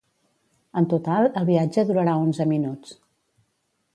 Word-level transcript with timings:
En 0.79 0.87
total, 0.93 1.27
el 1.41 1.45
viatge 1.51 1.85
durarà 1.91 2.17
onze 2.23 2.47
minuts. 2.53 2.95